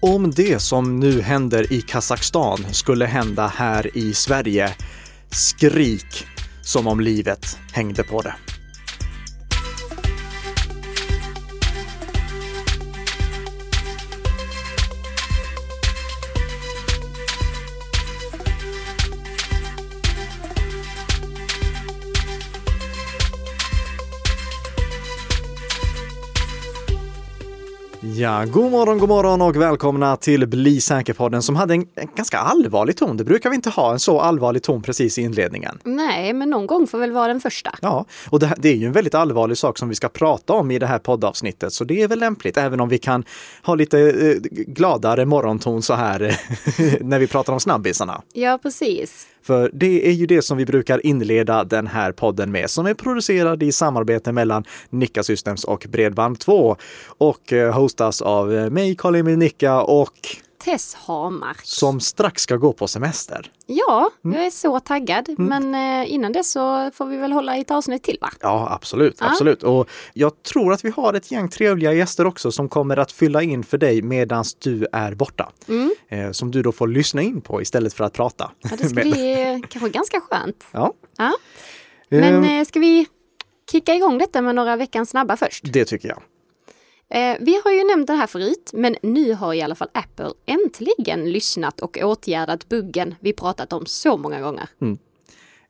[0.00, 4.74] Om det som nu händer i Kazakstan skulle hända här i Sverige,
[5.30, 6.26] skrik
[6.62, 8.34] som om livet hängde på det.
[28.26, 32.38] Ja, god morgon, god morgon och välkomna till Bli säker-podden som hade en, en, ganska
[32.38, 33.16] allvarlig ton.
[33.16, 35.78] Det brukar vi inte ha en så allvarlig ton precis i inledningen.
[35.84, 37.74] Nej, men någon gång får väl vara den första.
[37.82, 40.70] Ja, och det, det är ju en väldigt allvarlig sak som vi ska prata om
[40.70, 43.24] i det här poddavsnittet, så det är väl lämpligt, även om vi kan
[43.62, 46.40] ha lite eh, gladare morgonton så här
[47.04, 48.22] när vi pratar om snabbisarna.
[48.32, 49.26] Ja, precis.
[49.46, 52.94] För det är ju det som vi brukar inleda den här podden med, som är
[52.94, 56.76] producerad i samarbete mellan Nicka Systems och Bredband2
[57.18, 60.12] och eh, hostas av eh, mig, Karl-Emil Nicka och
[60.66, 61.56] Tess Hamar.
[61.62, 63.50] Som strax ska gå på semester.
[63.66, 65.28] Ja, jag är så taggad.
[65.28, 65.44] Mm.
[65.46, 68.30] Men eh, innan dess så får vi väl hålla i ett avsnitt till va?
[68.40, 69.16] Ja, absolut.
[69.20, 69.26] Ja.
[69.26, 69.62] absolut.
[69.62, 73.42] Och jag tror att vi har ett gäng trevliga gäster också som kommer att fylla
[73.42, 75.52] in för dig medan du är borta.
[75.68, 75.94] Mm.
[76.08, 78.50] Eh, som du då får lyssna in på istället för att prata.
[78.60, 80.64] Ja, det ska bli kanske ganska skönt.
[80.72, 80.92] Ja.
[81.16, 81.32] ja.
[82.08, 83.06] Men eh, ska vi
[83.70, 85.64] kicka igång detta med några veckans snabba först?
[85.72, 86.22] Det tycker jag.
[87.10, 90.30] Eh, vi har ju nämnt det här förut, men nu har i alla fall Apple
[90.46, 94.68] äntligen lyssnat och åtgärdat buggen vi pratat om så många gånger.
[94.80, 94.98] Mm.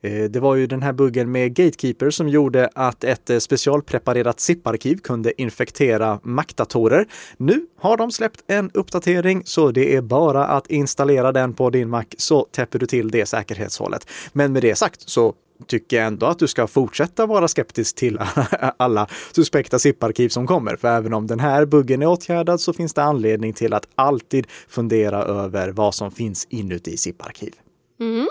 [0.01, 4.39] Eh, det var ju den här buggen med Gatekeeper som gjorde att ett eh, specialpreparerat
[4.39, 7.05] zip-arkiv kunde infektera Mac-datorer.
[7.37, 11.89] Nu har de släppt en uppdatering så det är bara att installera den på din
[11.89, 14.09] Mac så täpper du till det säkerhetshålet.
[14.33, 15.33] Men med det sagt så
[15.67, 18.19] tycker jag ändå att du ska fortsätta vara skeptisk till
[18.77, 20.75] alla suspekta zip-arkiv som kommer.
[20.75, 24.47] För även om den här buggen är åtgärdad så finns det anledning till att alltid
[24.67, 27.53] fundera över vad som finns inuti zip-arkiv.
[27.99, 28.27] Mm.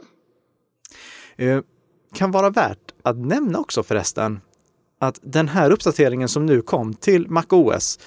[1.36, 1.60] Eh,
[2.14, 4.40] kan vara värt att nämna också förresten
[4.98, 7.98] att den här uppdateringen som nu kom till MacOS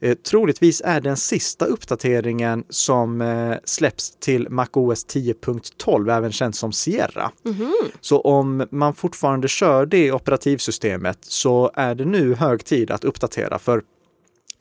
[0.00, 6.72] Eh, troligtvis är den sista uppdateringen som eh, släpps till MacOS 10.12, även känt som
[6.72, 7.30] Sierra.
[7.44, 7.90] Mm -hmm.
[8.00, 13.58] Så om man fortfarande kör det operativsystemet så är det nu hög tid att uppdatera
[13.58, 13.82] för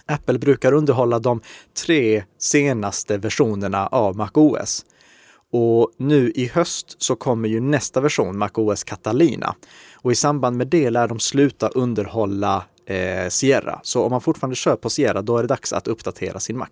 [0.05, 1.41] Apple brukar underhålla de
[1.85, 4.85] tre senaste versionerna av MacOS.
[5.51, 9.55] Och nu i höst så kommer ju nästa version, MacOS Catalina.
[9.95, 13.79] Och i samband med det lär de sluta underhålla eh, Sierra.
[13.83, 16.67] Så om man fortfarande kör på Sierra, då är det dags att uppdatera sin Mac.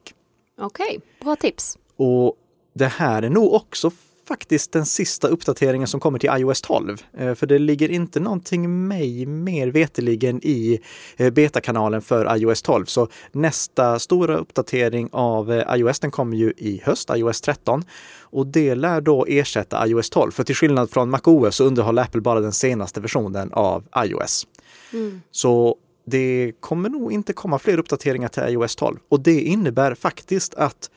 [0.57, 1.77] Okej, okay, bra tips.
[1.97, 2.35] Och
[2.73, 3.91] det här är nog också
[4.27, 7.03] faktiskt den sista uppdateringen som kommer till iOS 12.
[7.17, 10.79] Eh, för det ligger inte någonting mig mer veteligen i
[11.17, 12.85] eh, betakanalen för iOS 12.
[12.85, 17.83] Så nästa stora uppdatering av eh, iOS den kommer ju i höst, iOS 13.
[18.19, 20.31] Och det lär då ersätta iOS 12.
[20.31, 24.47] För till skillnad från MacOS så underhåller Apple bara den senaste versionen av iOS.
[24.93, 25.21] Mm.
[25.31, 30.55] Så det kommer nog inte komma fler uppdateringar till iOS 12 och det innebär faktiskt
[30.55, 30.89] att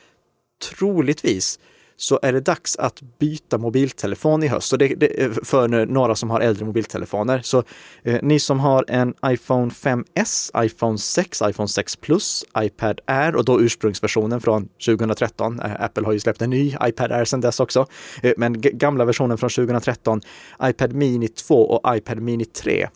[0.77, 1.59] troligtvis
[1.99, 4.73] så är det dags att byta mobiltelefon i höst.
[4.73, 7.41] Och det, det, för några som har äldre mobiltelefoner.
[7.43, 7.63] Så
[8.03, 13.45] eh, ni som har en iPhone 5S, iPhone 6, iPhone 6 Plus, iPad Air och
[13.45, 15.59] då ursprungsversionen från 2013.
[15.59, 17.85] Eh, Apple har ju släppt en ny iPad Air sedan dess också.
[18.23, 20.21] Eh, men gamla versionen från 2013,
[20.63, 22.87] iPad Mini 2 och iPad Mini 3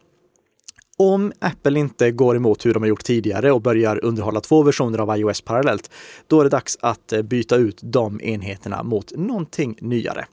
[0.98, 5.00] om Apple inte går emot hur de har gjort tidigare och börjar underhålla två versioner
[5.00, 5.92] av iOS parallellt,
[6.28, 10.26] då är det dags att eh, byta ut de enheterna mot någonting nyare.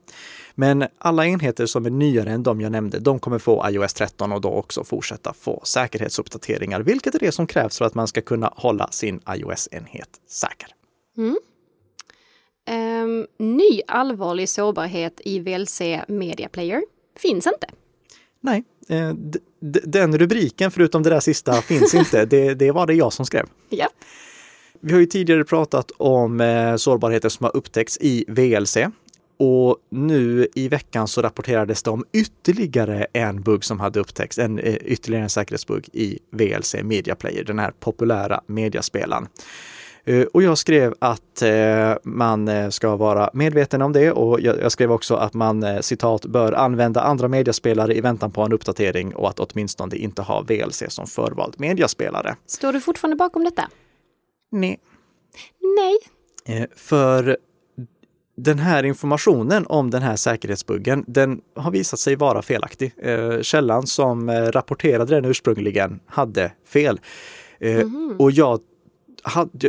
[0.54, 4.32] Men alla enheter som är nyare än de jag nämnde, de kommer få iOS 13
[4.32, 8.20] och då också fortsätta få säkerhetsuppdateringar, vilket är det som krävs för att man ska
[8.20, 10.68] kunna hålla sin iOS-enhet säker.
[11.16, 11.36] Mm.
[12.70, 16.82] Um, ny allvarlig sårbarhet i VLC Media Player
[17.16, 17.66] finns inte.
[18.40, 19.12] Nej, eh,
[19.84, 22.24] den rubriken, förutom det där sista, finns inte.
[22.24, 23.46] Det, det var det jag som skrev.
[23.68, 23.88] Ja.
[24.80, 28.76] Vi har ju tidigare pratat om eh, sårbarheter som har upptäckts i VLC.
[29.36, 34.58] Och nu i veckan så rapporterades det om ytterligare en bugg som hade upptäckts, en
[34.58, 39.26] eh, ytterligare en säkerhetsbugg i VLC Media Player, den här populära mediaspelaren.
[40.04, 44.72] Eh, och jag skrev att eh, man eh, ska vara medveten om det och jag
[44.72, 49.28] skrev också att man citat bör använda andra mediaspelare i väntan på en uppdatering och
[49.28, 52.36] att åtminstone inte ha VLC som förvald mediaspelare.
[52.46, 53.68] Står du fortfarande bakom detta?
[54.50, 54.78] Nej.
[55.76, 55.98] Nej.
[56.76, 57.36] För
[58.36, 62.94] den här informationen om den här säkerhetsbuggen, den har visat sig vara felaktig.
[63.42, 67.00] Källan som rapporterade den ursprungligen hade fel.
[67.60, 68.16] Mm -hmm.
[68.18, 68.60] Och jag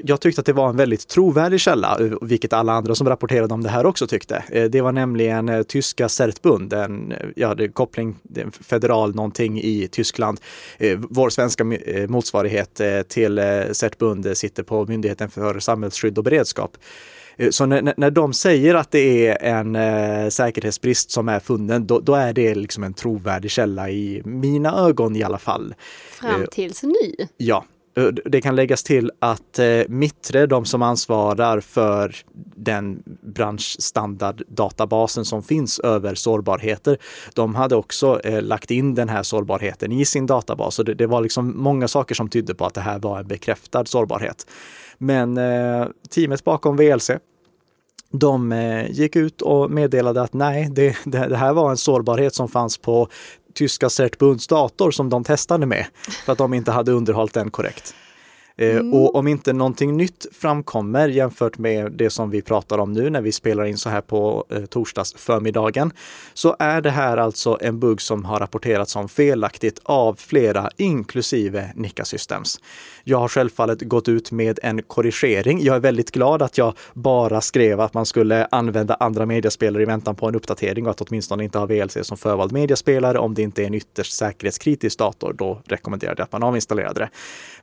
[0.04, 3.64] jag tyckte att det var en väldigt trovärdig källa, vilket alla andra som rapporterade om
[3.64, 4.44] det här också tyckte.
[4.70, 8.16] Det var nämligen tyska Certbund, en ja, koppling,
[8.62, 10.40] federal någonting i Tyskland.
[10.98, 11.64] Vår svenska
[12.08, 16.78] motsvarighet till Certbund sitter på Myndigheten för samhällsskydd och beredskap.
[17.50, 22.00] Så när, när de säger att det är en eh, säkerhetsbrist som är funnen, då,
[22.00, 25.76] då, är det liksom en trovärdig källa i mina ögon i alla fall.
[26.10, 27.28] Fram tills nu?
[27.38, 27.66] Ja,
[27.98, 32.16] Eh, det kan läggas till att eh, Mittre, de som ansvarar för
[32.56, 36.98] den branschstandarddatabasen som finns över sårbarheter,
[37.34, 40.76] de hade också eh, lagt in den här sårbarheten i sin databas.
[40.76, 43.28] Så det, det, var liksom många saker som tydde på att det här var en
[43.28, 44.48] bekräftad sårbarhet.
[44.98, 47.12] Men eh, teamet bakom VLC,
[48.12, 52.48] de eh, gick ut och meddelade att nej, det, det, här var en sårbarhet som
[52.48, 53.08] fanns på
[53.54, 55.86] tyska Certbunds dator som de testade med
[56.26, 57.96] för att de inte hade underhållit den korrekt.
[58.62, 58.94] Eh, mm.
[58.94, 63.22] Och om inte någonting nytt framkommer jämfört med det som vi pratar om nu när
[63.22, 65.92] vi spelar in så här på eh, torsdags förmiddagen,
[66.34, 71.72] så är det här alltså en bugg som har rapporterats som felaktigt av flera, inklusive
[71.76, 72.60] Nika Systems.
[73.04, 75.64] Jag har självfallet gått ut med en korrigering.
[75.64, 79.86] Jag är väldigt glad att jag bara skrev att man skulle använda andra mediaspelare i
[79.86, 83.20] väntan på en uppdatering och att åtminstone inte ha VLC som förvald mediaspelare.
[83.20, 87.10] Om det inte är en ytterst säkerhetskritisk dator, då rekommenderar jag att man avinstallerade det.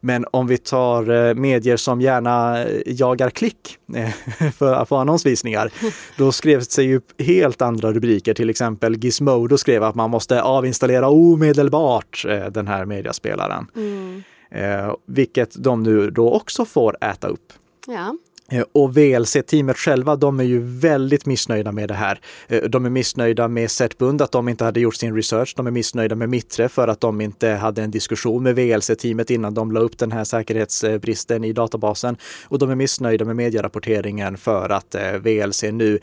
[0.01, 4.11] Men om vi tar eh, medier som gärna jagar klick eh,
[4.53, 5.73] för få annonsvisningar,
[6.17, 8.35] då skrevs det ju helt andra rubriker.
[8.35, 13.67] Till exempel Gizmodo skrev att man måste avinstallera omedelbart eh, den här mediaspelaren.
[13.77, 14.23] Mm.
[14.51, 17.53] Eh, vilket de nu då också får äta upp.
[17.87, 18.17] Ja.
[18.53, 22.21] Eh, och VLC-teamet själva, de är ju väldigt missnöjda med det här.
[22.49, 25.55] Eh, de är missnöjda med Setbund, att de inte hade gjort sin research.
[25.57, 29.55] De är missnöjda med Mittre för att de inte hade en diskussion med VLC-teamet innan
[29.55, 32.17] de la upp den här säkerhetsbristen i databasen.
[32.45, 35.99] Och de är missnöjda med medierapporteringen för att eh, VLC nu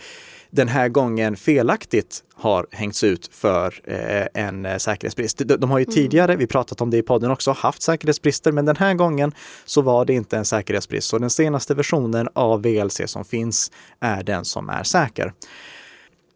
[0.56, 5.38] den här gången felaktigt har hängts ut för eh, en eh, säkerhetsbrist.
[5.38, 5.94] De, de har ju mm.
[5.94, 9.32] tidigare, vi pratat om det i podden också, haft säkerhetsbrister, men den här gången
[9.66, 11.08] så var det inte en säkerhetsbrist.
[11.08, 15.34] Så den senaste versionen av VLC som finns är den som är säker.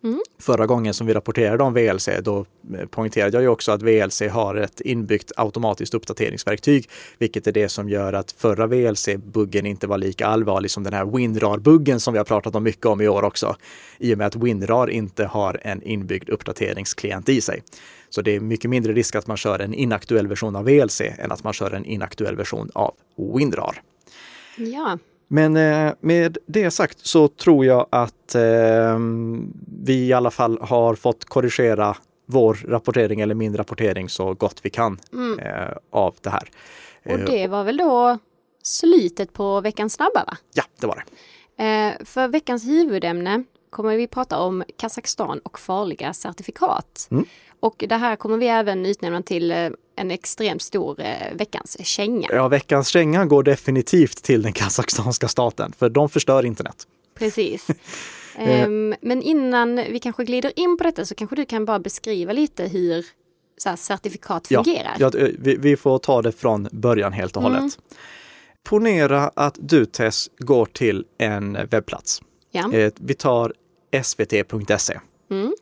[0.04, 0.20] Mm.
[0.40, 2.46] Förra gången som vi rapporterade om VLC, då
[2.78, 7.70] eh, poängterade jag ju också att VLC har ett inbyggt automatiskt uppdateringsverktyg, vilket är det
[7.70, 12.18] som gör att förra VLC-buggen inte var lika allvarlig som den här WinRAR-buggen som vi
[12.18, 13.56] har pratat om mycket om i år också.
[13.98, 17.64] I och med att WinRAR inte har en inbyggd uppdateringsklient i sig.
[18.10, 21.32] Så det är mycket mindre risk att man kör en inaktuell version av VLC än
[21.32, 22.96] att man kör en inaktuell version av
[23.36, 23.82] WinRAR.
[24.58, 24.98] Ja,
[25.32, 29.00] men eh, med det sagt så tror jag att eh,
[29.84, 34.70] vi i alla fall har fått korrigera vår rapportering eller min rapportering så gott vi
[34.70, 35.40] kan mm.
[35.40, 36.52] eh, av det här.
[37.06, 38.18] Och det var väl då
[38.64, 40.26] slutet på veckans snabba?
[40.26, 40.38] va?
[40.54, 42.06] Ja, det var det.
[42.06, 47.08] För veckans huvudämne kommer vi prata om Kazakstan och farliga certifikat.
[47.12, 47.26] Mm.
[47.60, 52.28] Och det här kommer vi även utnämna till eh, en extremt stor eh, veckans känga.
[52.32, 56.88] Ja, veckans känga går definitivt till den kazakstanska staten, för de förstör internet.
[57.16, 57.68] Precis.
[58.66, 62.34] um, men innan vi kanske glider in på detta så kanske du kan bara beskriva
[62.34, 63.06] lite hur
[63.58, 64.96] så certifikat fungerar.
[65.00, 67.60] Ja, ja vi, vi, får ta det från början helt och hållet.
[67.60, 67.72] Mm.
[68.64, 72.22] Ponera att du Tess går till en webbplats.
[72.52, 72.90] Ja.
[72.96, 73.54] Vi tar
[74.04, 75.00] svt.se.
[75.32, 75.54] Mm.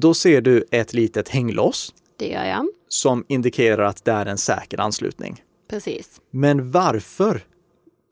[0.00, 1.94] Då ser du ett litet hänglås.
[2.16, 2.68] Det gör jag.
[2.88, 5.42] Som indikerar att det är en säker anslutning.
[5.70, 6.20] Precis.
[6.30, 7.44] Men varför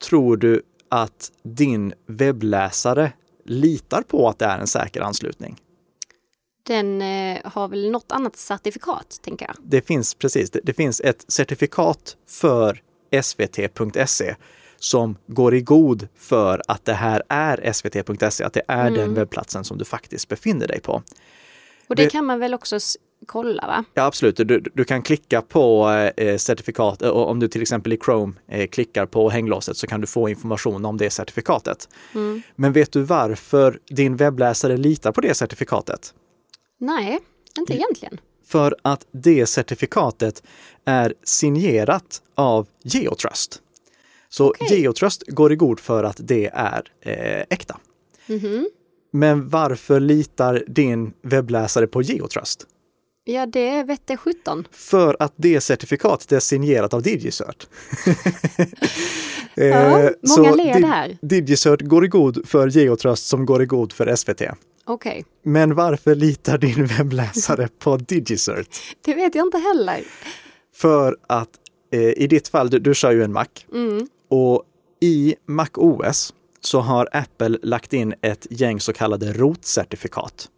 [0.09, 3.12] tror du att din webbläsare
[3.45, 5.57] litar på att det är en säker anslutning?
[6.62, 9.57] Den eh, har väl något annat certifikat, tänker jag.
[9.62, 12.83] Det finns precis, det, det finns ett certifikat för
[13.23, 14.35] svt.se
[14.76, 18.95] som går i god för att det här är svt.se, att det är mm.
[18.95, 21.02] den webbplatsen som du faktiskt befinner dig på.
[21.88, 22.78] Och det, det kan man väl också
[23.26, 23.85] kolla va?
[23.95, 27.99] Ja absolut, du, du kan klicka på eh, certifikat och om du till exempel i
[28.05, 31.88] Chrome eh, klickar på hänglåset så kan du få information om det certifikatet.
[32.14, 32.43] Mm.
[32.57, 36.14] Men vet du varför din webbläsare litar på det certifikatet?
[36.78, 37.19] Nej,
[37.59, 38.21] inte egentligen.
[38.47, 40.43] För att det certifikatet
[40.85, 43.62] är signerat av Geotrust.
[44.28, 44.78] Så okay.
[44.78, 47.81] Geotrust går i god för att det är eh, äkta.
[48.26, 48.64] Mm -hmm.
[49.16, 52.66] Men varför litar din webbläsare på Geotrust?
[53.25, 54.68] Ja, det vette 17.
[54.70, 57.66] För att det certifikatet är signerat av DigiCert.
[59.54, 61.18] ja, eh, många ler det här.
[61.23, 64.30] DigiCert går i god för Geotrust som går i god för SVT.
[64.32, 64.54] Okej.
[64.85, 65.23] Okay.
[65.42, 68.68] Men varför litar din webbläsare på DigiCert?
[69.04, 70.00] Det vet jag inte heller.
[70.75, 71.50] För att
[71.92, 73.46] eh, i ditt fall, du, du kör ju en Mac.
[73.73, 74.06] Mm.
[74.30, 74.62] Och
[75.00, 80.49] i MacOS så har Apple lagt in ett gäng så kallade rotcertifikat.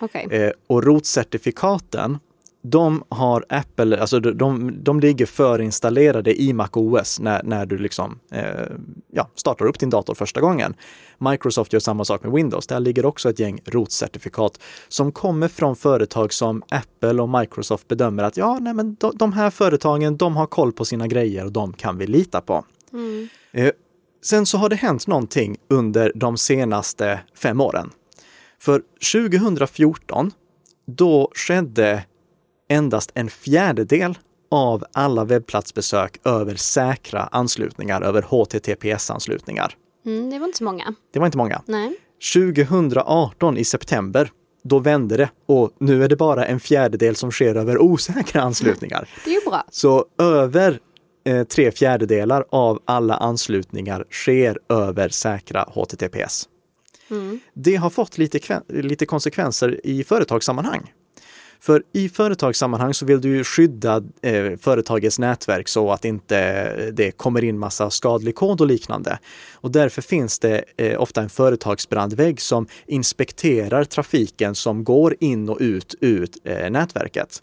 [0.00, 0.26] Okej.
[0.30, 2.18] Eh, och rotcertifikaten,
[2.62, 8.18] de har Apple, alltså de, de, de ligger förinstallerade i MacOS när, när du liksom,
[8.32, 8.44] eh,
[9.12, 10.74] ja, startar upp din dator första gången.
[11.18, 12.66] Microsoft gör samma sak med Windows.
[12.66, 18.22] Där ligger också ett gäng rotcertifikat som kommer från företag som Apple och Microsoft bedömer
[18.22, 21.52] att ja, nej, men de, de här företagen, de har koll på sina grejer och
[21.52, 22.64] de kan vi lita på.
[22.92, 23.28] Mm.
[23.52, 23.70] Eh,
[24.22, 27.90] sen så har det hänt någonting under de senaste fem åren.
[28.58, 30.30] För 2014,
[30.86, 32.04] då skedde
[32.68, 34.18] endast en fjärdedel
[34.50, 39.76] av alla webbplatsbesök över säkra anslutningar, över HTTPS-anslutningar.
[40.06, 40.94] Mm, det var inte så många.
[41.12, 41.62] Det var inte många.
[41.66, 41.96] Nej.
[42.34, 44.30] 2018 i september,
[44.64, 49.08] då vände det och nu är det bara en fjärdedel som sker över osäkra anslutningar.
[49.24, 49.64] Det är ju bra.
[49.70, 50.80] Så över
[51.30, 56.48] eh, tre fjärdedelar av alla anslutningar sker över säkra HTTPS.
[57.10, 57.40] Mm.
[57.54, 60.92] Det har fått lite, lite konsekvenser i företagssammanhang.
[61.62, 67.44] För i företagssammanhang så vill du skydda eh, företagets nätverk så att inte det kommer
[67.44, 69.18] in massa skadlig kod och liknande.
[69.52, 75.58] Och därför finns det eh, ofta en företagsbrandvägg som inspekterar trafiken som går in och
[75.60, 77.42] ut ur eh, nätverket.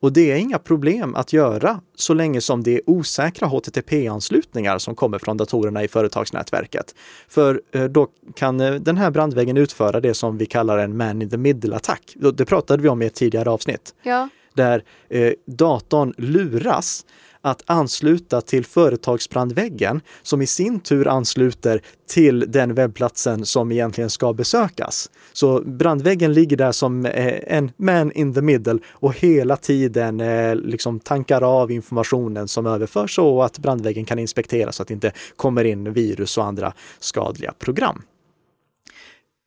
[0.00, 4.94] Och det är inga problem att göra så länge som det är osäkra HTTP-anslutningar som
[4.94, 6.94] kommer från datorerna i företagsnätverket.
[7.28, 11.22] För eh, då kan eh, den här brandväggen utföra det som vi kallar en man
[11.22, 12.16] in the middle-attack.
[12.34, 14.28] Det pratade vi om i ett tidigare avsnitt Ja.
[14.54, 17.04] där eh, datorn luras
[17.42, 24.32] att ansluta till företagsbrandväggen som i sin tur ansluter till den webbplatsen som egentligen ska
[24.32, 25.10] besökas.
[25.32, 30.56] Så brandväggen ligger där som eh, en man in the middle och hela tiden eh,
[30.56, 35.12] liksom tankar av informationen som överförs så att brandväggen kan inspekteras så att det inte
[35.36, 38.02] kommer in virus och andra skadliga program.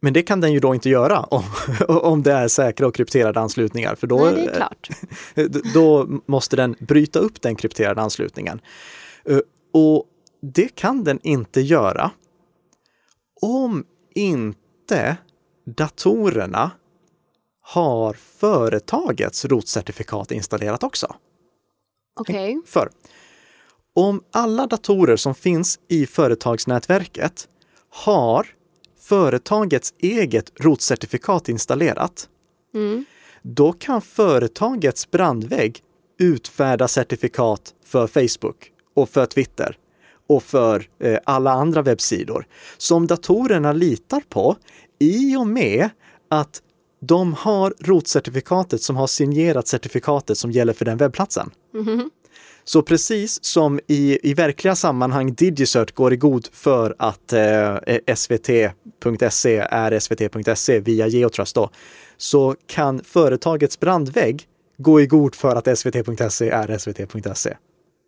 [0.04, 1.44] Men det kan den ju då inte göra om,
[1.88, 4.90] om det är säkra och krypterade anslutningar, för då, Nej, det är klart.
[5.74, 8.62] då måste den bryta upp den krypterade anslutningen.
[9.26, 9.40] Eh,
[9.74, 10.06] Och
[10.42, 12.12] det kan den inte göra
[13.42, 15.18] om inte
[15.66, 16.72] datorerna
[17.62, 21.16] har företagets rotcertifikat installerat också.
[22.20, 22.62] Okej.
[22.66, 22.90] För
[23.96, 27.48] om alla datorer som finns i företagsnätverket
[27.90, 28.48] har
[29.04, 32.30] företagets eget rotcertifikat installerat,
[32.76, 33.06] Mm.
[33.42, 35.80] då kan företagets brandvägg
[36.20, 39.78] utfärda certifikat för Facebook och för Twitter
[40.30, 42.46] och för eh, alla andra webbsidor
[42.78, 44.56] som datorerna litar på
[45.00, 45.90] i och med
[46.30, 46.62] att
[47.02, 51.50] de har rotcertifikatet som har signerat certifikatet som gäller för den webbplatsen.
[51.74, 52.10] Mhm.
[52.66, 57.76] Så precis som i, i verkliga sammanhang DigiCert går i god för att eh,
[58.16, 61.70] svt.se är svt.se via Geotrust då,
[62.18, 67.58] så kan företagets brandvägg gå i god för att svt.se är svt.se.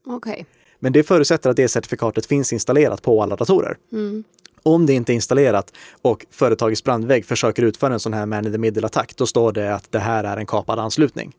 [0.07, 0.45] Okej.
[0.79, 3.77] Men det förutsätter att det certifikatet finns installerat på alla datorer.
[3.91, 4.23] Mm.
[4.63, 8.51] Om det inte är installerat och företagets brandvägg försöker utföra en sån här man in
[8.51, 11.33] the middle-attack, då står det att det här är en kapad anslutning.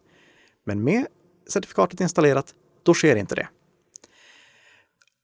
[0.64, 1.06] Men med
[1.48, 2.54] certifikatet installerat,
[2.86, 3.48] då sker inte det.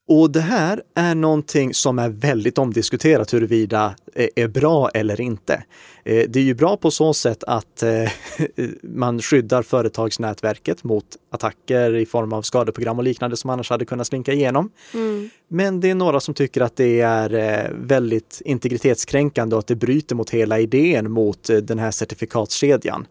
[0.08, 5.64] Och det här är någonting som är väldigt omdiskuterat huruvida eh, är bra eller inte.
[6.04, 8.10] Eh, Det är ju bra på så sätt att eh,
[8.82, 14.06] man skyddar företagsnätverket mot attacker i form av skadeprogram och liknande som annars hade kunnat
[14.06, 14.70] slinka igenom.
[14.94, 15.30] Mm.
[15.48, 20.14] Men det är några som tycker att det är väldigt integritetskränkande och att det bryter
[20.14, 23.06] mot hela idén mot den här certifikatskedjan.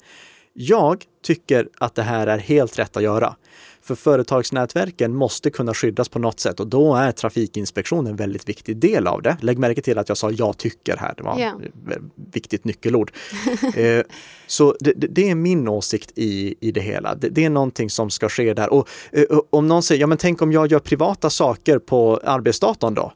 [0.53, 3.35] Jag tycker att det här är helt rätt att göra.
[3.83, 8.77] För företagsnätverken måste kunna skyddas på något sätt och då är trafikinspektion en väldigt viktig
[8.77, 9.37] del av det.
[9.41, 11.59] Lägg märke till att jag sa jag tycker här, det var Ja.
[11.91, 12.01] ett
[12.33, 13.11] viktigt nyckelord.
[13.75, 14.03] eh,
[14.47, 17.15] så det, det är min åsikt i, i det hela.
[17.15, 18.73] Det, det är någonting som ska ske där.
[18.73, 22.93] Och eh, om någon säger, ja men tänk om jag gör privata saker på arbetsdatorn
[22.93, 23.13] då?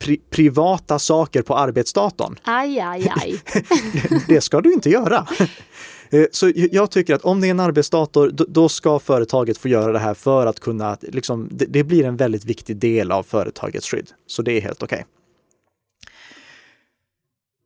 [0.00, 2.38] Pri, privata saker på arbetsdatorn?
[2.42, 3.40] Aj, aj, aj.
[4.28, 5.26] det ska du inte göra.
[6.12, 9.92] Eh, Så jag tycker att om det är en arbetsdator, då- ska företaget få göra
[9.92, 14.10] det här för att kunna, liksom, det, blir en väldigt viktig del av företagets skydd.
[14.26, 15.06] Så det är helt okej.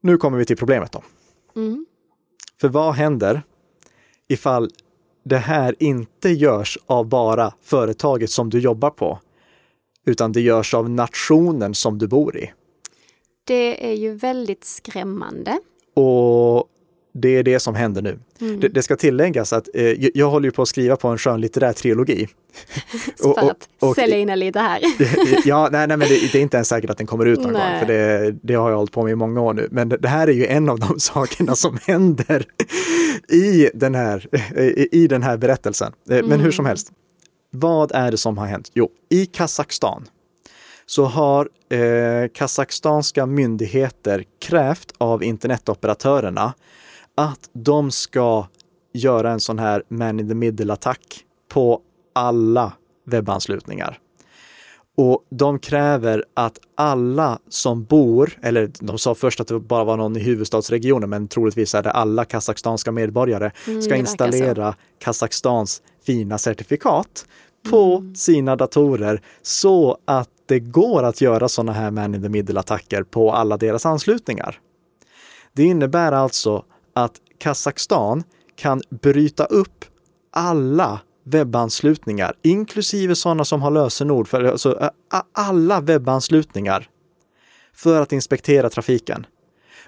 [0.03, 1.03] Nu kommer vi till problemet då.
[1.57, 1.87] Mm.
[2.61, 3.43] För vad händer
[4.29, 4.71] ifall
[5.25, 9.19] det här inte görs av bara företaget som du jobbar på,
[10.07, 12.53] utan det görs av nationen som du bor i?
[13.45, 15.59] Det är ju väldigt skrämmande.
[15.95, 16.65] Och
[17.21, 18.19] det är det som händer nu.
[18.41, 18.61] Mm.
[18.61, 21.19] Det, det, ska tilläggas att eh, jag, jag håller ju på att skriva på en
[21.19, 22.29] skönlitterär trilogi.
[23.23, 24.81] För att och, och, sälja in lite här.
[25.45, 27.53] ja, nej, nej men det, det, är inte ens säkert att den kommer ut någon
[27.53, 27.71] nej.
[27.71, 29.69] gång, för det, det, har jag hållit på med i många år nu.
[29.71, 32.45] Men det, här är ju en av de sakerna som händer
[33.29, 34.29] i den här,
[34.93, 35.93] i, den här berättelsen.
[36.11, 36.41] Eh, men mm.
[36.41, 36.93] hur som helst,
[37.51, 38.71] vad är det som har hänt?
[38.75, 40.09] Jo, i Kazakstan
[40.87, 46.55] så har eh, kazakstanska myndigheter krävt av internetoperatörerna
[47.17, 48.47] att de ska
[48.93, 51.81] göra en sån här man in the middle-attack på
[52.13, 52.73] alla
[53.07, 53.99] webbanslutningar.
[54.97, 59.97] Och de kräver att alla som bor, eller de sa först att det bara var
[59.97, 66.39] någon i huvudstadsregionen, men troligtvis är det alla kazakstanska medborgare, mm, ska installera Kazakstans fina
[66.39, 67.27] certifikat
[67.71, 68.15] på mm.
[68.15, 73.33] sina datorer så att det går att göra sådana här man in the middle-attacker på
[73.33, 74.61] alla deras anslutningar.
[75.53, 76.65] Det innebär alltså
[76.97, 78.25] att Kazakstan
[78.57, 79.85] kan bryta upp
[80.31, 84.91] alla webbanslutningar, inklusive sådana som har lösenord, för alltså
[85.33, 86.89] alla webbanslutningar,
[87.75, 89.27] för att inspektera trafiken.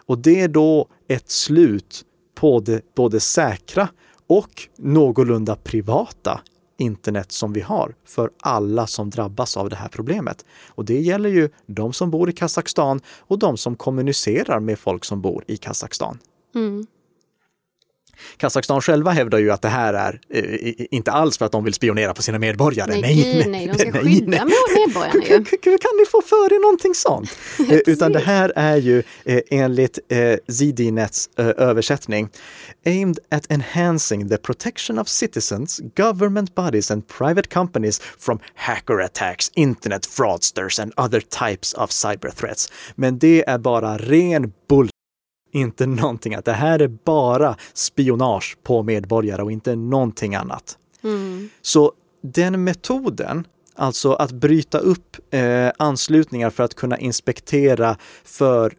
[0.06, 3.88] Och det är då ett slut på det både säkra
[4.26, 6.40] och någorlunda privata
[6.78, 10.44] internet som vi har för alla som drabbas av det här problemet.
[10.68, 15.04] Och det gäller ju de som bor i Kazakstan och de som kommunicerar med folk
[15.04, 16.18] som bor i Kazakstan.
[16.54, 16.86] Mm.
[18.36, 21.74] Kazakstan själva hävdar ju att det här är eh, inte alls för att de vill
[21.74, 22.90] spionera på sina medborgare.
[22.90, 24.54] Nej, nej, nej, de ska nej, skydda nej.
[24.76, 25.78] medborgarna ju.
[25.78, 27.30] Kan ni få för er någonting sånt?
[27.68, 32.28] Eh, utan det här är ju eh, enligt eh, ZDNets översättning
[32.86, 39.50] aimed at enhancing the protection of citizens, government bodies and private companies from hacker attacks,
[39.54, 42.72] internet fraudsters and other types of cyber threats.
[42.94, 44.90] Men det är bara ren bull
[45.52, 46.44] inte någonting annat.
[46.44, 50.78] Det här är bara spionage på medborgare och inte någonting annat.
[51.04, 51.48] Mm.
[51.62, 58.72] Så den metoden, alltså att bryta upp eh, anslutningar för att kunna inspektera för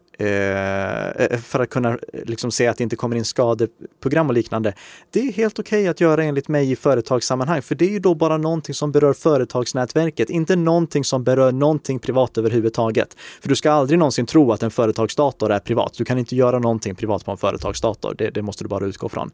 [1.42, 4.74] för att kunna liksom se att det inte kommer in skadeprogram och liknande.
[5.10, 7.98] Det är helt okej okay att göra enligt mig i företagssammanhang, för det är ju
[7.98, 13.16] då bara någonting som berör företagsnätverket, inte någonting som berör någonting privat överhuvudtaget.
[13.40, 15.94] För du ska aldrig någonsin tro att en företagsdator är privat.
[15.94, 18.14] Du kan inte göra någonting privat på en företagsdator.
[18.18, 19.30] Det, det måste du bara utgå från.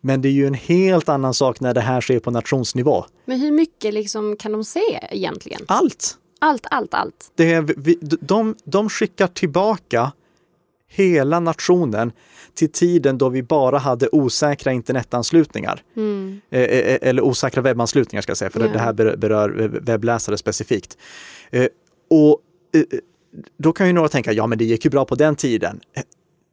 [0.00, 3.04] Men det är ju en helt annan sak när det här sker på nationsnivå.
[3.24, 5.60] Men hur mycket liksom kan de se egentligen?
[5.68, 6.18] Allt!
[6.38, 7.32] Allt, allt, allt.
[7.34, 10.12] Det är, vi, de, de skickar tillbaka
[10.88, 12.12] hela nationen
[12.54, 15.82] till tiden då vi bara hade osäkra internetanslutningar.
[15.96, 16.40] Mm.
[16.50, 18.72] Eh, eh, eh eller osäkra webbanslutningar ska jag säga, för yeah.
[18.72, 20.98] det här berör webbläsare specifikt.
[21.50, 21.66] Eh,
[22.10, 22.40] och
[22.74, 22.98] eh,
[23.56, 25.80] då kan ju några tänka, ja men det gick ju bra på den tiden.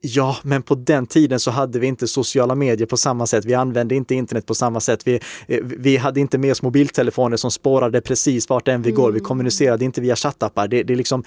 [0.06, 3.46] Ja, men på den tiden så hade vi inte sociala medier på samma sätt.
[3.46, 5.08] Vi använde inte internet på samma sätt.
[5.08, 9.12] Vi, eh, vi hade inte med oss mobiltelefoner som spårade precis vart än vi går.
[9.12, 9.28] Vi mm.
[9.28, 10.68] kommunicerade inte via chattappar.
[10.68, 11.24] Det, det liksom,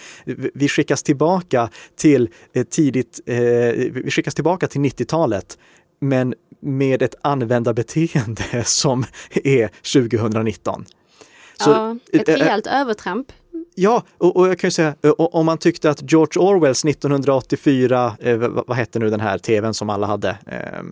[0.54, 3.36] vi skickas tillbaka till eh, tidigt, eh,
[3.92, 5.58] vi skickas tillbaka till 90-talet
[6.00, 9.04] men med ett användarbeteende som
[9.44, 10.84] är 2019.
[11.64, 13.32] Så, ja, ett rejält äh, övertramp
[13.74, 18.36] Ja, och, och, jag kan ju säga, om man tyckte att George Orwells 1984, eh,
[18.38, 20.38] vad hette nu den här tvn som alla hade?
[20.46, 20.82] Eh,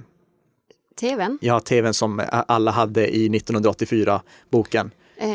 [1.00, 1.38] tvn?
[1.40, 4.90] Ja, tvn som alla hade i 1984-boken.
[5.16, 5.28] Eh,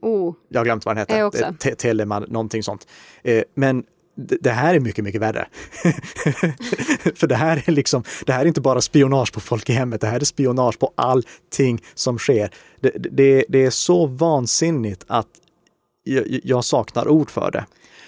[0.00, 0.34] oh.
[0.48, 1.74] Jag har glömt vad den hette.
[1.74, 2.86] Teleman, någonting sånt.
[3.22, 3.84] Eh, men
[4.16, 5.48] det här är mycket, mycket värre.
[7.14, 10.00] För det här är liksom, det här är inte bara spionage på folk i hemmet,
[10.00, 12.50] det här är spionage på allting som sker.
[12.80, 15.28] Det, det, det är så vansinnigt att
[16.06, 17.66] jag, jag saknar ord för det.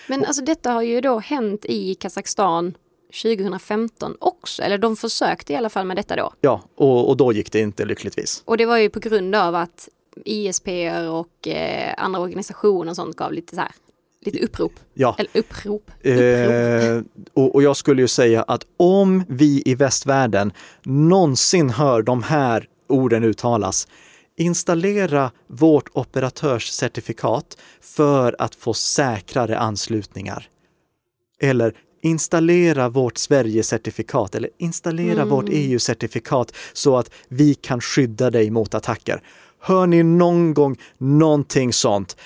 [0.09, 2.75] Men alltså detta har ju då hänt i Kazakstan
[3.23, 6.33] 2015 också, eller de försökte i alla fall med detta då.
[6.41, 8.43] Ja, och, och då gick det inte lyckligtvis.
[8.45, 9.89] Och det var ju på grund av att
[10.25, 10.69] ISP
[11.11, 13.73] och eh, andra organisationer och sånt gav lite så här,
[14.21, 14.73] lite upprop.
[14.95, 15.17] Ja.
[15.19, 15.91] Eller upprop.
[15.99, 16.21] upprop.
[16.21, 17.03] Eh,
[17.35, 22.69] och, och jag skulle ju säga att om vi i västvärlden någonsin hör de här
[22.89, 23.89] orden uttalas,
[24.39, 30.49] installera vårt operatörscertifikat för att få säkrare anslutningar.
[31.41, 35.29] Eller installera vårt Sverige-certifikat eller installera mm.
[35.29, 39.23] vårt EU-certifikat så att vi kan skydda dig mot attacker.
[39.61, 42.17] Hör ni någon gång någonting sånt?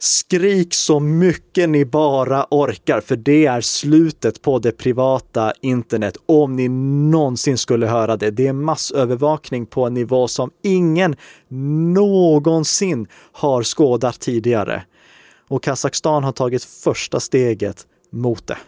[0.00, 6.56] Skrik så mycket ni bara orkar, för det är slutet på det privata internet om
[6.56, 6.68] ni
[7.10, 8.30] någonsin skulle höra det.
[8.30, 11.16] Det är massövervakning på en nivå som ingen
[11.94, 14.84] någonsin har skådat tidigare.
[15.48, 18.58] Och Kazakstan har tagit första steget mot det.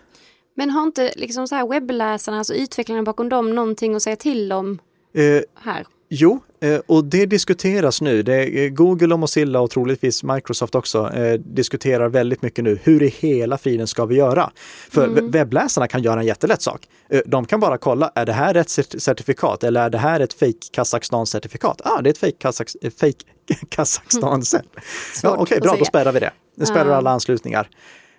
[0.57, 4.53] Men har inte liksom så här webbläsarna, alltså utvecklarna bakom dem, någonting att säga till
[4.53, 4.79] om
[5.14, 5.87] Eh, här?
[6.09, 6.40] Jo,
[6.87, 8.23] och det diskuteras nu.
[8.23, 12.79] Det eh, Google och Mozilla och troligtvis Microsoft också eh, diskuterar väldigt mycket nu.
[12.83, 14.51] Hur i hela friden ska vi göra?
[14.90, 15.31] För Mm.
[15.31, 16.88] webbläsarna kan göra en jättelätt sak.
[17.11, 20.20] Eh, de kan bara kolla, är det här ett cert- certifikat eller är det här
[20.20, 21.81] ett fake Kazakstan-certifikat?
[21.85, 23.25] ah, det är ett fake, Kazaks eh, fake
[23.68, 24.62] Kazakstan-cert.
[24.75, 24.81] ja,
[25.14, 26.31] Svårt Okej, att bra, då spärrar vi det.
[26.57, 26.96] Det spärrar Ja.
[26.96, 27.68] alla anslutningar.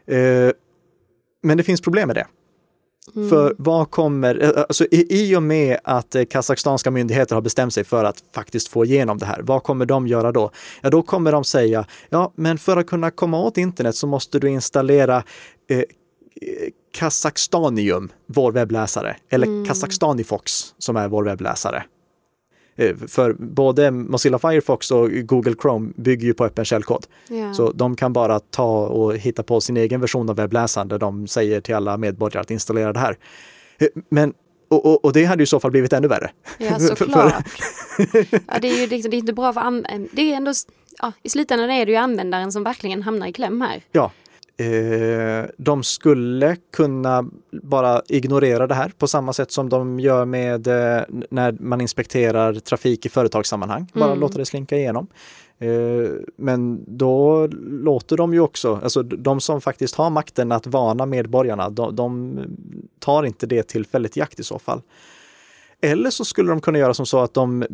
[0.08, 0.51] Eh,
[1.43, 2.27] men det finns problem med det.
[3.15, 3.29] Mm.
[3.29, 7.73] För vad kommer, eh, alltså i, i och med att eh, kazakstanska myndigheter har bestämt
[7.73, 10.51] sig för att faktiskt få igenom det här, vad kommer de göra då?
[10.81, 14.39] Ja, då kommer de säga, ja, men för att kunna komma åt internet så måste
[14.39, 15.23] du installera
[15.69, 15.85] eh, eh,
[16.93, 19.65] Kazakstanium, vår webbläsare, eller Mm.
[19.65, 21.83] Kazakstanifox som är vår webbläsare.
[22.75, 27.05] Eh, För både Mozilla Firefox och Google Chrome bygger ju på öppen källkod.
[27.29, 27.53] Ja.
[27.53, 31.27] Så de kan bara ta och hitta på sin egen version av webbläsaren där de
[31.27, 33.17] säger till alla medborgare att installera det här.
[33.79, 34.34] Eh, Men,
[34.69, 36.31] och, och, och det hade ju i så fall blivit ännu värre.
[36.57, 37.34] Ja, såklart.
[38.47, 40.51] ja, det är ju liksom, det är inte bra för an- det är ändå,
[41.01, 43.81] ja, i slutändan är det ju användaren som verkligen hamnar i kläm här.
[43.91, 44.12] Ja.
[44.57, 50.67] Eh, de skulle kunna bara ignorera det här på samma sätt som de gör med
[50.67, 53.87] eh, när man inspekterar trafik i företagssammanhang.
[53.93, 54.19] Bara Mm.
[54.19, 55.07] låta det slinka igenom.
[55.59, 55.69] Eh,
[56.35, 61.69] men då låter de ju också, alltså de som faktiskt har makten att varna medborgarna,
[61.69, 62.39] de, de
[62.99, 64.81] tar inte det tillfället i akt i så fall.
[65.82, 67.65] Eller så skulle de kunna göra som så att de,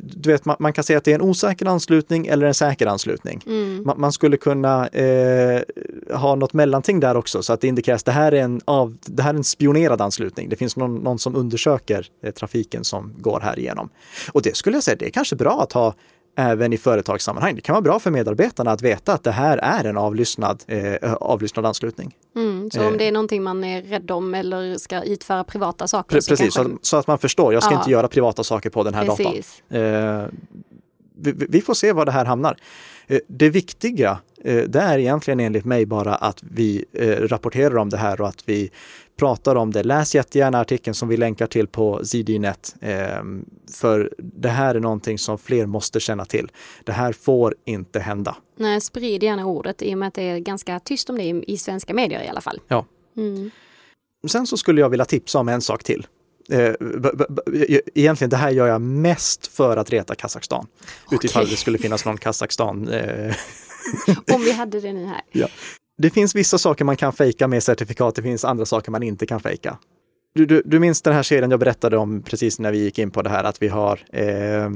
[0.00, 2.86] du vet, man, man kan säga att det är en osäker anslutning eller en säker
[2.86, 3.42] anslutning.
[3.46, 3.82] Mm.
[3.86, 5.62] Man, man skulle kunna eh,
[6.14, 9.22] ha något mellanting där också så att det indikeras det här är en, av, det
[9.22, 10.48] här är en spionerad anslutning.
[10.48, 13.88] Det finns någon, någon som undersöker eh, trafiken som går här igenom.
[14.32, 15.94] Och det skulle jag säga, det är kanske bra att ha
[16.36, 17.54] även i företagssammanhang.
[17.54, 21.12] Det kan vara bra för medarbetarna att veta att det här är en avlyssnad, eh,
[21.14, 22.14] avlyssnad anslutning.
[22.36, 22.70] Mm.
[22.70, 22.86] Så Eh.
[22.88, 26.30] om det är någonting man är rädd om eller ska utföra privata saker Pre- så
[26.30, 26.74] precis, så, kanske...
[26.76, 27.78] att- så att man förstår, jag ska Ja.
[27.78, 29.04] inte göra privata saker på den här.
[29.06, 29.62] Precis.
[29.70, 30.26] Eh,
[31.18, 32.56] vi, vi får se var det här hamnar.
[33.06, 37.90] Eh, det viktiga, eh, det är egentligen enligt mig bara att vi eh, rapporterar om
[37.90, 38.70] det här och att vi
[39.16, 39.82] pratar om det.
[39.82, 42.74] Läs jättegärna artikeln som vi länkar till på ZDNet.
[42.80, 42.96] Eh,
[43.72, 46.50] för det här är någonting som fler måste känna till.
[46.84, 48.36] Det här får inte hända.
[48.58, 51.56] Nej, sprid gärna ordet i och med att det är ganska tyst om det i,
[51.56, 52.60] svenska medier i alla fall.
[52.68, 52.86] Ja.
[53.16, 53.50] Mm.
[54.28, 56.06] Sen så skulle jag vilja tipsa om en sak till.
[56.50, 57.08] Eh, b-
[57.94, 60.66] egentligen det här gör jag mest för att reta Kazakstan.
[61.12, 61.50] Utifall Okej.
[61.54, 63.34] det skulle finnas någon Kazakstan eh,
[64.34, 65.22] Om vi hade det nu här.
[65.98, 69.26] Det finns vissa saker man kan fejka med certifikat, det finns andra saker man inte
[69.26, 69.78] kan fejka.
[70.34, 73.10] Du, du, du minns den här serien jag berättade om precis när vi gick in
[73.10, 74.70] på det här, att vi har eh,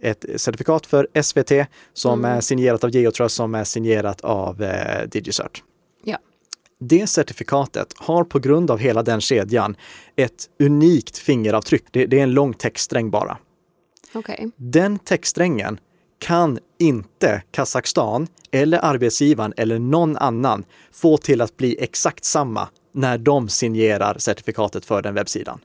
[0.00, 1.52] ett certifikat för SVT
[1.92, 2.36] som Mm.
[2.36, 5.62] är signerat av Geotrust som är signerat av eh, DigiCert.
[6.04, 6.18] Ja.
[6.80, 9.76] Det certifikatet har på grund av hela den kedjan
[10.16, 11.84] ett unikt fingeravtryck.
[11.90, 13.38] Det, det är en lång textsträng bara.
[14.14, 14.50] Okej.
[14.56, 15.80] Den textsträngen
[16.22, 23.18] kan inte Kazakstan eller arbetsgivaren eller någon annan få till att bli exakt samma när
[23.18, 25.60] de signerar certifikatet för den webbsidan.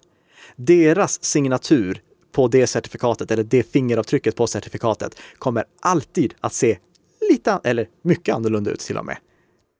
[0.55, 6.77] Deras signatur på det certifikatet eller det fingeravtrycket på certifikatet kommer alltid att se
[7.29, 9.17] lite, eller mycket annorlunda ut till och med.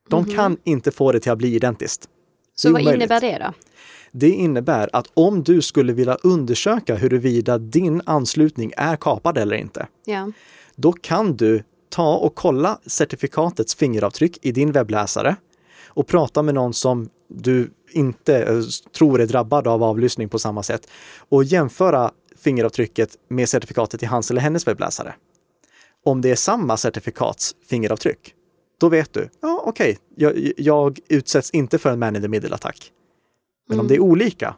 [0.10, 2.10] De kan inte få det till att bli identiskt.
[2.56, 3.54] Så vad innebär det då?
[4.12, 9.88] Det innebär att om du skulle vilja undersöka huruvida din anslutning är kapad eller inte,
[10.06, 10.32] Ja.
[10.78, 15.36] Då kan du ta och kolla certifikatets fingeravtryck i din webbläsare
[15.88, 18.62] och prata med någon som du inte eh,
[18.98, 20.90] tror är drabbad av avlyssning på samma sätt
[21.30, 25.16] och jämföra fingeravtrycket med certifikatet i hans eller hennes webbläsare.
[26.06, 28.34] Om det är samma certifikats fingeravtryck,
[28.80, 32.92] då vet du, ja okej, jag, jag utsätts inte för en man in the middle-attack.
[33.70, 34.56] Men om det är olika,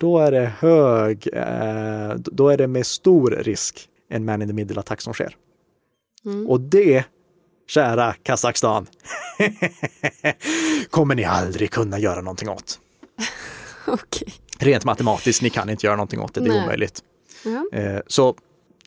[0.00, 4.54] då är det hög, eh, då är det med stor risk en man in the
[4.54, 5.36] middle-attack som sker.
[6.24, 6.46] Mm.
[6.46, 7.04] Och det,
[7.66, 8.86] kära Kazakstan,
[10.90, 12.80] kommer ni aldrig kunna göra någonting åt.
[13.86, 14.28] Okej.
[14.58, 16.64] Rent matematiskt, ni kan inte göra någonting åt det, det är Nej.
[16.64, 17.02] omöjligt.
[17.44, 17.78] Ja.
[17.78, 18.34] Eh, så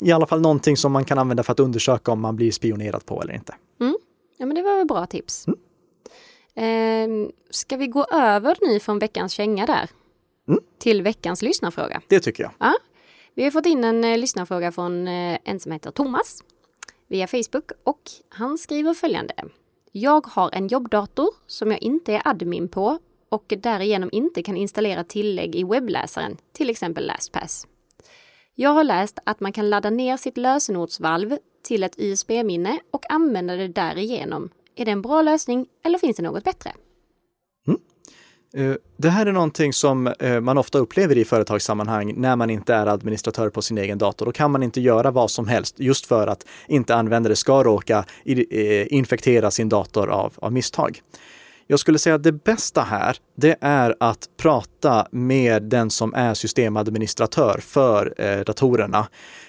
[0.02, 3.06] i alla fall någonting som man kan använda för att undersöka om man blir spionerad
[3.06, 3.56] på eller inte.
[4.38, 5.46] ja, men det var väl bra tips.
[6.56, 7.08] Eh,
[7.50, 9.90] ska vi gå över nu från veckans känga där?
[10.48, 10.60] Mm.
[10.80, 12.02] Till veckans lyssnarfråga.
[12.08, 12.52] Det tycker jag.
[13.38, 16.44] Vi har fått in en eh, lyssnarfråga från eh, en som heter Thomas
[17.08, 19.34] via Facebook och han skriver följande.
[19.92, 25.04] Jag har en jobbdator som jag inte är admin på och därigenom inte kan installera
[25.04, 27.68] tillägg i webbläsaren, till exempel LastPass.
[28.54, 33.56] Jag har läst att man kan ladda ner sitt lösenordsvalv till ett USB-minne och använda
[33.56, 34.50] det därigenom.
[34.76, 36.72] Är det en bra lösning eller finns det något bättre?
[38.56, 42.74] Eh, det här är någonting som eh, man ofta upplever i företagssammanhang när man inte
[42.74, 44.26] är administratör på sin egen dator.
[44.26, 48.06] Då kan man inte göra vad som helst just för att inte användare ska råka
[48.26, 51.02] eh, infektera sin dator av, av misstag.
[51.68, 56.34] Jag skulle säga att det bästa här, det är att prata med den som är
[56.34, 59.08] systemadministratör för eh, datorerna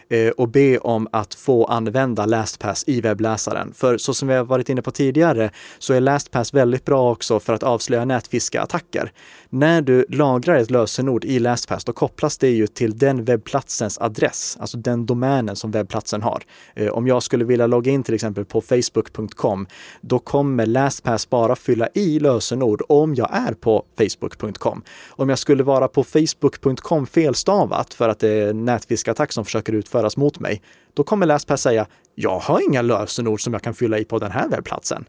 [0.08, 3.72] Eh, och be om att få använda LastPass i webbläsaren.
[3.74, 7.40] För så som vi har varit inne på tidigare så är LastPass väldigt bra också
[7.40, 9.12] för att avslöja nätfiskeattacker.
[9.58, 14.56] När du lagrar ett lösenord i LastPass, då kopplas det ju till den webbplatsens adress,
[14.60, 16.42] alltså den domänen som webbplatsen har.
[16.74, 19.66] Eh, om jag skulle vilja logga in till exempel på facebook.com,
[20.00, 24.82] då kommer LastPass bara fylla i lösenord om jag är på facebook.com.
[25.08, 30.16] Om jag skulle vara på facebook.com felstavat för att det är nätfiskattack som försöker utföras
[30.16, 30.62] mot mig,
[30.94, 34.30] då kommer LastPass säga jag har inga lösenord som jag kan fylla i på den
[34.30, 35.04] här webbplatsen.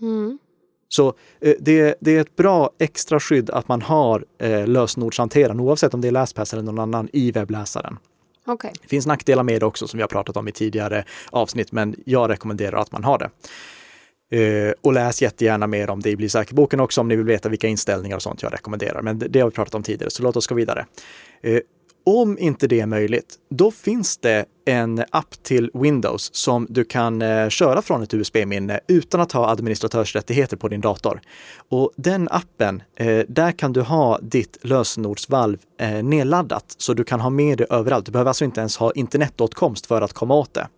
[0.00, 0.38] Mm.
[0.88, 5.94] Så eh, det, det, är ett bra extra skydd att man har eh, lösenordshanteraren oavsett
[5.94, 7.98] om det är LastPass eller någon annan i webbläsaren.
[8.46, 8.70] Okay.
[8.82, 11.94] Det finns nackdelar med det också som vi har pratat om i tidigare avsnitt, men
[12.06, 13.30] jag rekommenderar att man har det.
[14.30, 17.48] Eh, och läs jättegärna mer om det i Bli säker-boken också om ni vill veta
[17.48, 19.02] vilka inställningar och sånt jag rekommenderar.
[19.02, 20.86] Men det, det har vi pratat om tidigare, så låt oss gå vidare.
[21.42, 21.60] Eh,
[22.08, 27.22] om inte det är möjligt, då finns det en app till Windows som du kan
[27.22, 31.20] eh, köra från ett USB-minne utan att ha administratörsrättigheter på din dator.
[31.68, 37.20] Och den appen, eh, där kan du ha ditt lösenordsvalv eh, nedladdat så du kan
[37.20, 38.06] ha med det överallt.
[38.06, 40.68] Du behöver alltså inte ens ha internetåtkomst för att komma åt det.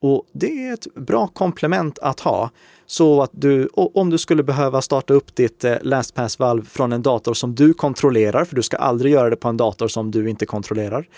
[0.00, 2.50] Och det är ett bra komplement att ha.
[2.86, 7.34] Så att du, om du skulle behöva starta upp ditt eh, LastPass-valv från en dator
[7.34, 10.46] som du kontrollerar, för du ska aldrig göra det på en dator som du inte
[10.46, 11.08] kontrollerar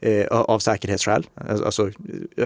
[0.00, 1.26] eh, av säkerhetsskäl.
[1.34, 1.90] Alltså, alltså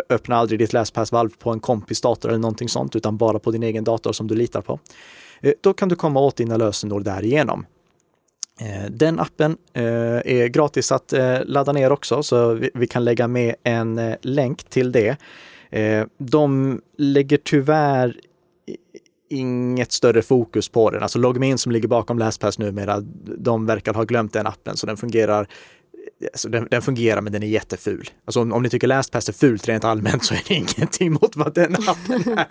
[0.08, 3.62] öppna aldrig ditt LastPass-valv på en kompis dator eller någonting sånt, utan bara på din
[3.62, 4.78] egen dator som du litar på.
[5.40, 7.66] Eh, då kan du komma åt dina lösenord därigenom.
[8.60, 13.54] Eh, den appen eh, är gratis att ladda ner också, så vi kan lägga med
[13.62, 15.16] en länk till det.
[15.74, 18.20] Eh, de lägger tyvärr
[19.30, 21.02] inget större fokus på den.
[21.02, 23.00] Alltså Logmin som ligger bakom LastPass numera,
[23.38, 25.48] de verkar ha glömt den appen så den fungerar
[26.32, 28.10] Alltså den, den, fungerar men den är jätteful.
[28.24, 31.36] Alltså om, om ni tycker LastPass är fult rent allmänt så är det ingenting mot
[31.36, 32.46] vad den appen är.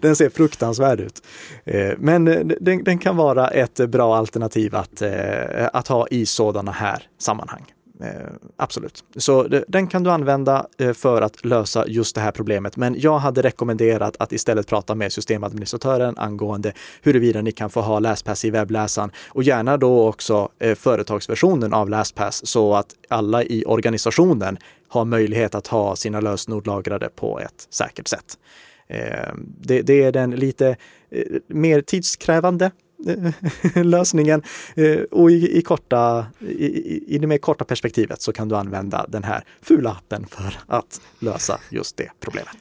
[0.00, 1.22] Den ser fruktansvärd ut.
[1.64, 6.26] Eh, men eh, den, den, kan vara ett bra alternativ att, eh, att ha i
[6.26, 7.64] sådana här sammanhang.
[8.00, 8.10] Eh,
[8.56, 9.04] absolut.
[9.16, 12.76] Så den kan du använda eh, för att lösa just det här problemet.
[12.76, 17.98] Men jag hade rekommenderat att istället prata med systemadministratören angående huruvida ni kan få ha
[17.98, 23.64] LastPass i webbläsaren och gärna då också eh, företagsversionen av LastPass så att alla i
[23.66, 24.58] organisationen
[24.88, 28.38] har möjlighet att ha sina lösenord lagrade på ett säkert sätt.
[28.86, 30.76] Eh, det, det, är den lite
[31.10, 32.70] eh, mer tidskrävande
[33.74, 34.42] lösningen.
[34.76, 39.06] Eh, och i, i korta, i, i, det mer korta perspektivet så kan du använda
[39.08, 42.56] den här fula appen för att lösa just det problemet.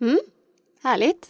[0.00, 0.18] Mm,
[0.82, 1.28] härligt!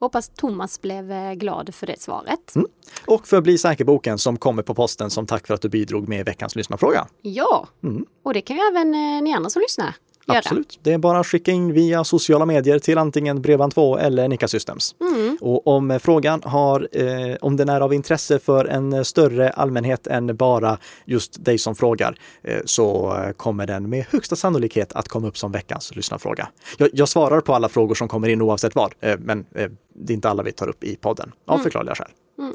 [0.00, 2.54] Hoppas Thomas blev eh, glad för det svaret.
[2.54, 2.68] Mm.
[3.06, 6.24] Och för Bli säker-boken som kommer på posten som tack för att du bidrog med
[6.26, 7.06] veckans lyssnarfråga.
[7.22, 8.06] Ja, mm.
[8.22, 9.94] och det kan ju även eh, ni andra som lyssnar
[10.32, 10.38] göra.
[10.38, 10.78] Absolut.
[10.82, 14.94] Det är bara att skicka in via sociala medier till antingen Bredband2 eller Nika Systems.
[15.00, 15.38] Mm.
[15.40, 20.36] Och om frågan har, eh, om den är av intresse för en större allmänhet än
[20.36, 25.38] bara just dig som frågar, eh, så kommer den med högsta sannolikhet att komma upp
[25.38, 26.48] som veckans lyssnarfråga.
[26.78, 30.12] Jag, jag svarar på alla frågor som kommer in oavsett vad, eh, men eh, det
[30.12, 31.62] är inte alla vi tar upp i podden av mm.
[31.62, 32.10] förklarliga skäl.
[32.38, 32.54] Mm.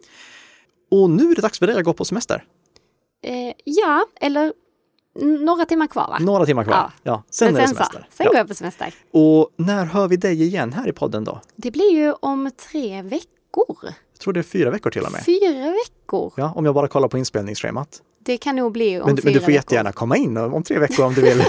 [0.91, 2.43] Och nu är det dags för dig att gå på semester.
[3.23, 4.53] Eh, ja, eller
[5.21, 6.17] några timmar kvar va?
[6.19, 6.73] Några timmar kvar.
[6.75, 6.91] Ja.
[7.03, 7.23] ja.
[7.29, 8.07] Sen, sen är det semester.
[8.09, 8.29] Så, sen ja.
[8.29, 8.93] går jag på semester.
[9.11, 11.41] Och när hör vi dig igen här i podden då?
[11.55, 13.77] Det blir ju om tre veckor.
[13.81, 15.21] Jag tror det är fyra veckor till och med.
[15.25, 16.33] Fyra veckor?
[16.37, 18.01] Ja, om jag bara kollar på inspelningsschemat.
[18.25, 19.53] Det kan nog bli om men, fyra Men du får veckor.
[19.53, 21.43] jättegärna komma in om tre veckor om du vill.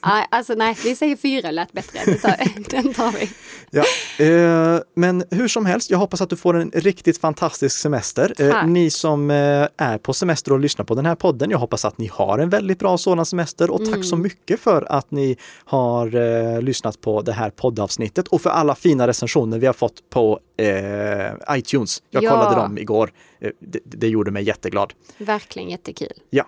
[0.30, 1.98] alltså nej, vi säger fyra lät bättre.
[2.04, 2.36] Den tar,
[2.70, 3.30] den tar vi.
[3.70, 3.84] Ja,
[4.24, 8.34] eh, men hur som helst, jag hoppas att du får en riktigt fantastisk semester.
[8.38, 9.36] Eh, ni som eh,
[9.76, 12.48] är på semester och lyssnar på den här podden, jag hoppas att ni har en
[12.48, 13.92] väldigt bra sådan semester och mm.
[13.92, 18.50] tack så mycket för att ni har eh, lyssnat på det här poddavsnittet och för
[18.50, 22.02] alla fina recensioner vi har fått på eh, iTunes.
[22.10, 22.30] Jag ja.
[22.30, 23.12] kollade dem igår.
[23.40, 24.92] Eh, det, det gjorde mig jätteglad.
[25.18, 26.01] Verkligen jättekul.
[26.30, 26.46] Ja.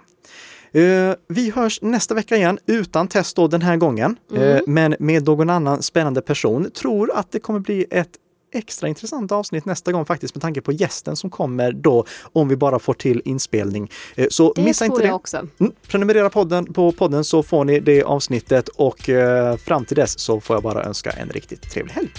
[0.76, 4.42] Uh, vi hörs nästa vecka igen utan test då den här gången, mm.
[4.42, 6.70] uh, men med någon annan spännande person.
[6.70, 8.10] Tror att det kommer bli ett
[8.52, 12.56] extra intressant avsnitt nästa gång faktiskt med tanke på gästen som kommer då om vi
[12.56, 13.90] bara får till inspelning.
[14.18, 15.12] Uh, så det missa inte det.
[15.12, 15.46] Också.
[15.58, 19.10] Mm, prenumerera podden, på podden så får ni det avsnittet och
[19.64, 22.10] fram till dess så får jag bara önska en riktigt trevlig helg.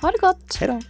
[0.00, 0.56] Ha det gott!
[0.60, 0.80] Hej då!